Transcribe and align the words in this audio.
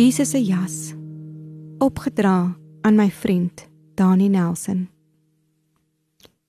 Jesus 0.00 0.30
se 0.30 0.44
jas 0.44 0.94
opgedra 1.78 2.56
aan 2.80 2.94
my 2.94 3.10
vriend 3.10 3.68
Dani 3.94 4.28
Nelson. 4.28 4.88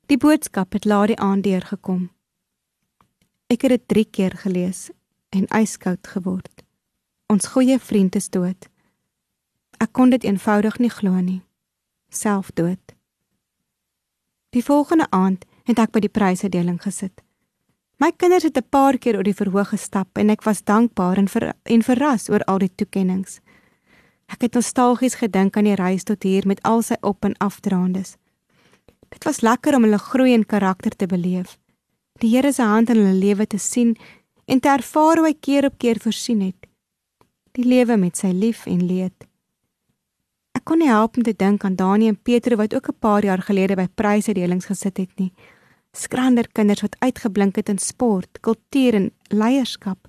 Die 0.06 0.18
boodskap 0.18 0.74
het 0.74 0.86
laat 0.86 1.08
die 1.12 1.18
aand 1.20 1.44
deurgekom. 1.44 2.06
Ek 3.52 3.66
het 3.68 3.74
dit 3.76 3.88
3 3.88 4.06
keer 4.12 4.38
gelees 4.44 4.92
en 5.36 5.50
yskoud 5.60 6.08
geword. 6.08 6.64
Ons 7.28 7.50
goeie 7.52 7.76
vriend 7.80 8.16
is 8.16 8.30
dood. 8.30 8.70
Ek 9.84 9.92
kon 9.92 10.16
dit 10.16 10.24
eenvoudig 10.24 10.80
nie 10.80 10.94
glo 10.94 11.20
nie. 11.20 11.42
Selfdood. 12.08 12.96
Die 14.56 14.64
volgende 14.64 15.10
aand 15.12 15.44
het 15.68 15.80
ek 15.80 15.92
by 15.92 16.06
die 16.08 16.14
prysuitdeling 16.20 16.80
gesit. 16.88 17.20
My 18.02 18.10
kinders 18.18 18.44
het 18.44 18.58
'n 18.58 18.70
paar 18.70 18.98
keer 18.98 19.16
oor 19.16 19.24
die 19.24 19.40
verhoog 19.42 19.70
gestap 19.70 20.18
en 20.18 20.30
ek 20.30 20.44
was 20.44 20.64
dankbaar 20.64 21.18
en 21.18 21.28
ver, 21.28 21.54
en 21.64 21.84
verras 21.84 22.30
oor 22.30 22.44
al 22.44 22.58
die 22.58 22.76
toekenninge. 22.76 23.40
Ek 24.32 24.46
het 24.48 24.56
nostalgies 24.56 25.18
gedink 25.20 25.58
aan 25.58 25.68
die 25.68 25.76
reis 25.76 26.08
tot 26.08 26.24
hier 26.24 26.48
met 26.48 26.62
al 26.64 26.82
sy 26.82 26.96
op 27.02 27.26
en 27.28 27.36
afdraandes. 27.44 28.16
Dit 29.12 29.28
was 29.28 29.42
lekker 29.44 29.76
om 29.76 29.84
hulle 29.84 30.00
groei 30.00 30.32
in 30.34 30.46
karakter 30.48 30.96
te 30.96 31.06
beleef. 31.06 31.58
Die 32.24 32.32
Here 32.32 32.52
se 32.54 32.64
hand 32.64 32.90
in 32.90 33.02
hulle 33.02 33.18
lewe 33.18 33.48
te 33.48 33.60
sien 33.60 33.98
en 34.46 34.60
te 34.60 34.70
ervaar 34.70 35.20
hoe 35.20 35.28
hy 35.28 35.36
keer 35.36 35.68
op 35.68 35.78
keer 35.78 36.00
voorsien 36.00 36.42
het. 36.46 36.70
Die 37.58 37.68
lewe 37.68 37.98
met 37.98 38.18
sy 38.18 38.32
lief 38.32 38.66
en 38.72 38.86
leed. 38.88 39.28
Ek 40.56 40.64
kon 40.68 40.80
nie 40.80 40.92
help 40.92 41.18
om 41.18 41.24
te 41.28 41.36
dink 41.36 41.66
aan 41.66 41.76
Dani 41.76 42.08
en 42.08 42.16
Petrus 42.16 42.60
wat 42.60 42.74
ook 42.76 42.88
'n 42.90 43.00
paar 43.00 43.24
jaar 43.24 43.42
gelede 43.42 43.76
by 43.76 43.88
prysuitdelings 43.88 44.66
gesit 44.66 44.98
het 44.98 45.20
nie. 45.20 45.34
Skrander 45.92 46.48
kinders 46.48 46.82
wat 46.82 46.96
uitgeblink 47.00 47.56
het 47.56 47.70
in 47.70 47.78
sport, 47.78 48.40
kultuur 48.40 48.94
en 48.94 49.12
leierskap. 49.28 50.08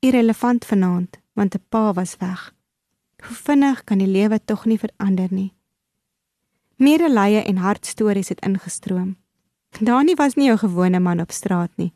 Irrelevant 0.00 0.64
vanaand, 0.64 1.18
want 1.34 1.54
'n 1.54 1.64
pa 1.68 1.92
was 1.92 2.16
weg. 2.18 2.55
Hoe 3.22 3.36
vinnig 3.36 3.84
kan 3.84 3.98
die 3.98 4.10
lewe 4.10 4.40
tog 4.44 4.64
nie 4.64 4.78
verander 4.78 5.28
nie. 5.30 5.52
Medelee 6.76 7.42
en 7.42 7.56
hartstories 7.56 8.28
het 8.28 8.40
ingestroom. 8.40 9.16
Dani 9.80 10.14
was 10.14 10.34
nie 10.34 10.46
jou 10.46 10.58
gewone 10.58 11.00
man 11.00 11.20
op 11.20 11.32
straat 11.32 11.70
nie. 11.76 11.92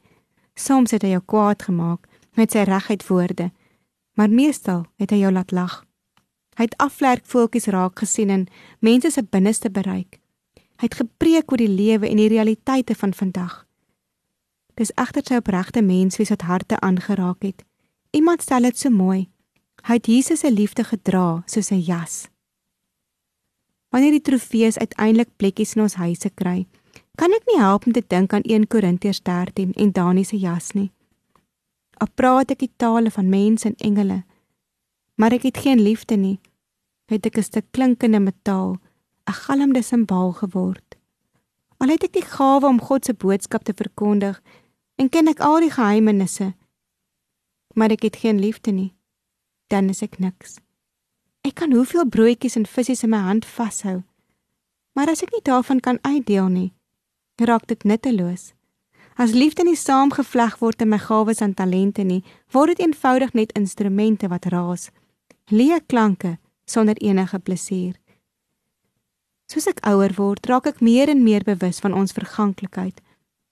Soms 0.54 0.90
het 0.90 1.02
hy 1.02 1.14
jou 1.14 1.22
kwaad 1.24 1.62
gemaak 1.62 2.08
met 2.36 2.52
sy 2.52 2.64
reguit 2.68 3.06
woorde, 3.08 3.50
maar 4.16 4.30
meestal 4.30 4.84
het 5.00 5.12
hy 5.12 5.20
jou 5.22 5.32
laat 5.32 5.52
lag. 5.52 5.80
Hy 6.56 6.66
het 6.68 6.76
afvlerkvoeltjies 6.76 7.70
raak 7.72 7.98
gesien 8.02 8.30
en 8.30 8.46
mense 8.80 9.10
se 9.10 9.22
binneste 9.22 9.70
bereik. 9.70 10.18
Hy 10.80 10.88
het 10.88 10.98
gepreek 11.00 11.52
oor 11.52 11.60
die 11.60 11.68
lewe 11.68 12.08
en 12.08 12.20
die 12.20 12.28
realiteite 12.28 12.94
van 12.94 13.14
vandag. 13.16 13.66
Dis 14.80 14.92
egter 14.96 15.24
sy 15.24 15.40
opregte 15.40 15.82
mens 15.84 16.16
wie 16.16 16.26
wat 16.28 16.46
harte 16.48 16.80
aangeraak 16.80 17.44
het. 17.44 17.64
Iemand 18.16 18.42
stel 18.42 18.64
dit 18.68 18.78
so 18.78 18.90
mooi. 18.90 19.28
Hy 19.86 19.96
het 19.96 20.06
Jesus 20.06 20.40
se 20.40 20.50
liefde 20.52 20.84
gedra 20.84 21.42
soos 21.46 21.70
'n 21.70 21.80
jas. 21.80 22.28
Wanneer 23.90 24.10
die 24.10 24.22
trofees 24.22 24.78
uiteindelik 24.78 25.28
plekkies 25.36 25.74
in 25.74 25.82
ons 25.82 25.94
huise 25.94 26.30
kry, 26.34 26.66
kan 27.16 27.32
ek 27.32 27.46
nie 27.46 27.58
help 27.58 27.86
om 27.86 27.92
te 27.92 28.02
dink 28.06 28.32
aan 28.32 28.46
1 28.46 28.66
Korintiërs 28.66 29.22
13 29.22 29.72
en 29.72 29.92
Daniël 29.92 30.24
se 30.24 30.38
jas 30.38 30.72
nie. 30.72 30.90
Al 31.98 32.08
praat 32.14 32.50
ek 32.50 32.58
die 32.58 32.72
tale 32.76 33.10
van 33.10 33.28
mense 33.28 33.68
en 33.68 33.74
engele, 33.76 34.24
maar 35.14 35.32
ek 35.32 35.42
het 35.42 35.56
geen 35.56 35.82
liefde 35.82 36.16
nie, 36.16 36.38
het 37.10 37.26
ek 37.26 37.38
'n 37.38 37.42
stuk 37.42 37.66
klinkende 37.72 38.20
metaal, 38.20 38.78
'n 39.28 39.32
galmende 39.32 39.82
simbool 39.82 40.32
geword. 40.32 40.96
Al 41.78 41.88
het 41.88 42.04
ek 42.04 42.12
die 42.12 42.28
gawe 42.36 42.66
om 42.66 42.80
God 42.80 43.04
se 43.04 43.14
boodskap 43.14 43.64
te 43.64 43.72
verkondig 43.72 44.40
en 44.96 45.08
ken 45.08 45.28
ek 45.28 45.40
al 45.40 45.60
die 45.60 45.70
geheimenisse, 45.70 46.54
maar 47.74 47.90
ek 47.90 48.02
het 48.02 48.16
geen 48.16 48.40
liefde 48.40 48.70
nie, 48.70 48.94
dan 49.70 49.88
is 49.88 50.02
ek 50.02 50.18
niks. 50.18 50.58
Ek 51.46 51.56
kan 51.62 51.72
hoeveel 51.72 52.04
broodjies 52.04 52.58
en 52.58 52.66
visse 52.68 52.98
in 53.02 53.14
my 53.14 53.22
hand 53.24 53.46
vashou, 53.48 54.02
maar 54.94 55.08
as 55.08 55.22
ek 55.24 55.32
nie 55.32 55.44
daarvan 55.46 55.80
kan 55.80 55.98
uitdeel 56.02 56.48
nie, 56.52 56.70
raak 57.40 57.66
dit 57.70 57.84
nutteloos. 57.84 58.52
As 59.16 59.32
liefde 59.36 59.64
nie 59.64 59.76
saamgevleg 59.76 60.58
word 60.60 60.82
in 60.82 60.90
my 60.92 60.98
gawes 60.98 61.40
en 61.44 61.54
talente 61.54 62.04
nie, 62.04 62.22
word 62.52 62.74
dit 62.74 62.86
eenvoudig 62.86 63.34
net 63.36 63.52
instrumente 63.58 64.28
wat 64.28 64.48
raas 64.52 64.90
leë 65.50 65.80
klanke 65.86 66.38
sonder 66.64 66.96
enige 67.02 67.38
plesier. 67.38 67.96
Soos 69.50 69.66
ek 69.66 69.82
ouer 69.86 70.14
word, 70.14 70.46
raak 70.46 70.68
ek 70.70 70.82
meer 70.84 71.10
en 71.10 71.24
meer 71.24 71.42
bewus 71.46 71.80
van 71.82 71.94
ons 71.96 72.14
verganklikheid 72.14 73.00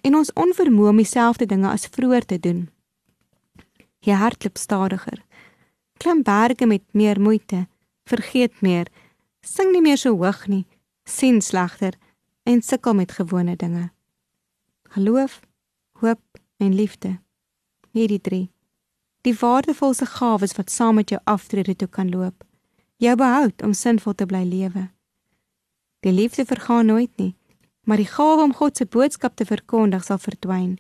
en 0.07 0.15
ons 0.15 0.31
onvermoë 0.39 0.93
om 0.93 1.01
dieselfde 1.03 1.49
dinge 1.51 1.71
as 1.71 1.89
vroeër 1.91 2.27
te 2.31 2.39
doen. 2.39 2.69
Jy 4.07 4.15
hardloop 4.15 4.61
stadiger. 4.63 5.19
Klim 5.99 6.23
berge 6.23 6.67
met 6.67 6.83
meer 6.93 7.21
moeite, 7.21 7.67
vergeet 8.07 8.61
meer, 8.61 8.87
sing 9.41 9.73
nie 9.73 9.83
meer 9.83 9.99
so 9.99 10.15
hoog 10.17 10.47
nie, 10.47 10.67
sien 11.05 11.41
slegter 11.43 11.99
en 12.49 12.63
sukkel 12.63 12.95
met 12.95 13.13
gewone 13.13 13.57
dinge. 13.57 13.91
Geloof, 14.95 15.41
hoop 16.01 16.39
en 16.59 16.75
liefde. 16.75 17.19
Hierdie 17.93 18.21
drie 18.21 18.47
die 19.29 19.37
waardevolste 19.37 20.07
gawes 20.07 20.55
wat 20.57 20.71
saam 20.71 20.95
met 20.95 21.11
jou 21.11 21.21
aftrede 21.25 21.75
toe 21.77 21.89
kan 21.89 22.11
loop. 22.11 22.45
Jou 22.97 23.15
behoud 23.17 23.63
om 23.63 23.73
sinvol 23.73 24.15
te 24.15 24.27
bly 24.27 24.45
lewe. 24.45 24.89
Die 26.01 26.13
liefde 26.13 26.45
vergaan 26.47 26.87
nooit 26.87 27.11
nie, 27.17 27.35
maar 27.85 28.01
die 28.01 28.09
gawe 28.09 28.43
om 28.43 28.55
God 28.55 28.77
se 28.77 28.87
boodskap 28.87 29.37
te 29.37 29.45
verkondig 29.45 30.05
sal 30.05 30.21
verdwyn. 30.23 30.79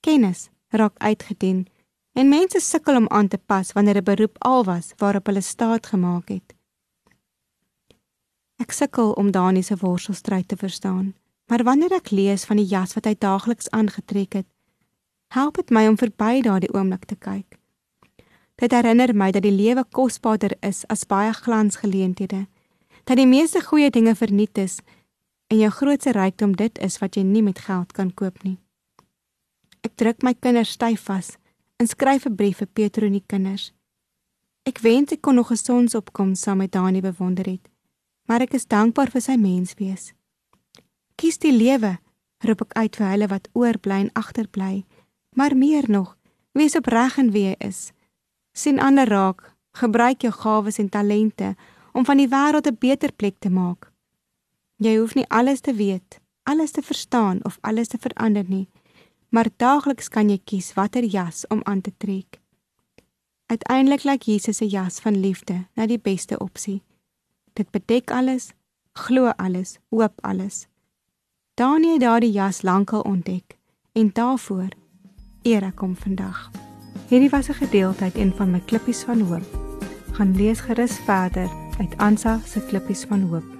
Kennis 0.00 0.48
raak 0.68 0.96
uitgedien 0.98 1.66
en 2.12 2.28
mense 2.28 2.60
sukkel 2.60 2.96
om 2.96 3.08
aan 3.08 3.28
te 3.28 3.38
pas 3.38 3.72
wanneer 3.72 3.96
'n 3.96 4.04
beroep 4.04 4.36
al 4.38 4.64
was 4.64 4.92
waarop 4.96 5.26
hulle 5.26 5.40
staat 5.40 5.86
gemaak 5.86 6.28
het. 6.28 6.54
Ek 8.56 8.72
sukkel 8.72 9.12
om 9.12 9.30
Dani 9.30 9.62
se 9.62 9.76
worstelstryd 9.76 10.48
te 10.48 10.56
verstaan, 10.56 11.14
maar 11.46 11.62
wanneer 11.62 11.92
ek 11.92 12.10
lees 12.10 12.44
van 12.44 12.56
die 12.56 12.66
jas 12.66 12.94
wat 12.94 13.04
hy 13.04 13.14
daagliks 13.18 13.70
aangetrek 13.70 14.32
het, 14.32 14.46
help 15.28 15.56
dit 15.56 15.70
my 15.70 15.86
om 15.88 15.96
verby 15.96 16.40
daardie 16.42 16.72
oomblik 16.74 17.04
te 17.04 17.16
kyk. 17.16 17.58
Dit 18.60 18.72
herinner 18.76 19.14
my 19.16 19.30
dat 19.30 19.42
die 19.42 19.54
lewe 19.54 19.84
kosbaarder 19.84 20.52
is 20.60 20.84
as 20.86 21.06
baie 21.08 21.32
glansgeleenthede, 21.32 22.46
dat 23.04 23.16
die 23.16 23.26
meeste 23.26 23.62
goeie 23.64 23.90
dinge 23.90 24.14
verniet 24.14 24.58
is 24.58 24.80
en 25.46 25.58
jou 25.58 25.70
grootste 25.70 26.12
rykdom 26.12 26.52
dit 26.56 26.78
is 26.78 26.98
wat 26.98 27.16
jy 27.16 27.22
nie 27.22 27.42
met 27.42 27.58
geld 27.58 27.92
kan 27.92 28.12
koop 28.14 28.42
nie. 28.44 28.58
Ek 29.80 29.96
druk 29.96 30.22
my 30.22 30.34
kinders 30.34 30.76
styf 30.76 31.08
vas 31.08 31.38
en 31.80 31.86
skryf 31.86 32.26
'n 32.26 32.36
brief 32.36 32.58
vir 32.58 32.66
Petro 32.66 33.06
en 33.06 33.16
die 33.16 33.24
kinders. 33.26 33.72
Ek 34.68 34.78
wens 34.78 35.12
ek 35.12 35.22
kon 35.22 35.34
nog 35.34 35.50
'n 35.50 35.56
sonsopkom 35.56 36.34
saam 36.34 36.58
met 36.58 36.72
Dani 36.72 37.00
bewonder 37.00 37.46
het, 37.46 37.68
maar 38.28 38.40
ek 38.40 38.54
is 38.54 38.66
dankbaar 38.66 39.10
vir 39.10 39.20
sy 39.20 39.36
menswees. 39.36 40.12
Kies 41.16 41.38
die 41.38 41.52
lewe, 41.52 41.98
roep 42.38 42.60
ek 42.60 42.72
uit 42.72 42.96
vir 42.96 43.06
hulle 43.06 43.28
wat 43.28 43.48
oorbly 43.52 44.00
en 44.00 44.12
agterbly, 44.12 44.84
maar 45.34 45.56
meer 45.56 45.90
nog, 45.90 46.16
wees 46.52 46.76
opreg 46.76 47.18
in 47.18 47.30
wie 47.30 47.44
jy 47.44 47.56
is 47.58 47.92
sien 48.52 48.80
ander 48.80 49.08
raak, 49.08 49.44
gebruik 49.78 50.24
jou 50.24 50.32
gawes 50.32 50.78
en 50.78 50.88
talente 50.88 51.54
om 51.92 52.04
van 52.04 52.16
die 52.16 52.28
wêreld 52.28 52.66
'n 52.66 52.76
beter 52.78 53.12
plek 53.12 53.38
te 53.38 53.50
maak. 53.50 53.92
Jy 54.76 54.96
hoef 54.96 55.14
nie 55.14 55.28
alles 55.28 55.60
te 55.60 55.74
weet, 55.74 56.20
alles 56.42 56.70
te 56.70 56.82
verstaan 56.82 57.44
of 57.44 57.58
alles 57.60 57.88
te 57.88 57.98
verander 57.98 58.44
nie, 58.48 58.68
maar 59.30 59.48
daagliks 59.56 60.08
kan 60.08 60.30
jy 60.30 60.38
kies 60.44 60.72
watter 60.74 61.04
jas 61.04 61.46
om 61.48 61.60
aan 61.64 61.80
te 61.80 61.92
trek. 61.96 62.40
Uiteindelik 63.50 64.04
lyk 64.04 64.22
Jesus 64.22 64.56
se 64.56 64.66
jas 64.68 65.00
van 65.00 65.16
liefde 65.18 65.66
na 65.74 65.86
die 65.86 65.98
beste 65.98 66.38
opsie. 66.38 66.82
Dit 67.52 67.70
bedek 67.70 68.10
alles, 68.10 68.52
glo 68.92 69.32
alles, 69.36 69.78
hoop 69.90 70.18
alles. 70.22 70.66
Daniël 71.54 71.98
het 71.98 72.00
daardie 72.00 72.32
jas 72.32 72.62
lankal 72.62 73.00
ontdek 73.00 73.56
en 73.92 74.10
daarvoor 74.14 74.70
eer 75.42 75.66
ek 75.66 75.82
hom 75.82 75.96
vandag. 75.96 76.50
Hierdie 77.10 77.30
was 77.30 77.48
'n 77.48 77.58
gedeelte 77.62 78.04
uit 78.04 78.14
een 78.14 78.32
van 78.34 78.50
my 78.50 78.60
klippies 78.60 79.02
van 79.02 79.20
hoop. 79.20 79.46
Gaan 80.12 80.36
lees 80.36 80.60
gerus 80.60 80.98
verder 80.98 81.50
uit 81.78 81.96
Ansa 81.96 82.40
se 82.46 82.60
klippies 82.60 83.04
van 83.04 83.20
hoop. 83.20 83.59